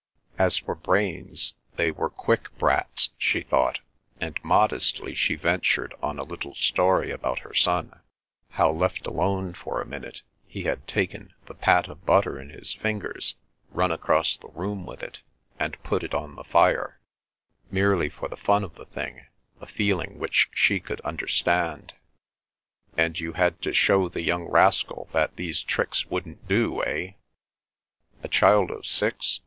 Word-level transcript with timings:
As 0.39 0.57
for 0.57 0.73
brains, 0.73 1.53
they 1.75 1.91
were 1.91 2.09
quick 2.09 2.49
brats, 2.57 3.11
she 3.19 3.41
thought, 3.41 3.81
and 4.19 4.39
modestly 4.43 5.13
she 5.13 5.35
ventured 5.35 5.93
on 6.01 6.17
a 6.17 6.23
little 6.23 6.55
story 6.55 7.11
about 7.11 7.37
her 7.41 7.53
son,—how 7.53 8.71
left 8.71 9.05
alone 9.05 9.53
for 9.53 9.79
a 9.79 9.85
minute 9.85 10.23
he 10.47 10.63
had 10.63 10.87
taken 10.87 11.35
the 11.45 11.53
pat 11.53 11.87
of 11.87 12.03
butter 12.03 12.41
in 12.41 12.49
his 12.49 12.73
fingers, 12.73 13.35
run 13.69 13.91
across 13.91 14.35
the 14.35 14.47
room 14.47 14.87
with 14.87 15.03
it, 15.03 15.21
and 15.59 15.77
put 15.83 16.03
it 16.03 16.15
on 16.15 16.33
the 16.33 16.43
fire—merely 16.43 18.09
for 18.09 18.27
the 18.27 18.35
fun 18.35 18.63
of 18.63 18.73
the 18.73 18.85
thing, 18.87 19.27
a 19.59 19.67
feeling 19.67 20.17
which 20.17 20.49
she 20.51 20.79
could 20.79 20.99
understand. 21.01 21.93
"And 22.97 23.19
you 23.19 23.33
had 23.33 23.61
to 23.61 23.71
show 23.71 24.09
the 24.09 24.23
young 24.23 24.45
rascal 24.49 25.09
that 25.13 25.35
these 25.35 25.61
tricks 25.61 26.07
wouldn't 26.07 26.47
do, 26.47 26.83
eh?" 26.85 27.11
"A 28.23 28.27
child 28.27 28.71
of 28.71 28.87
six? 28.87 29.39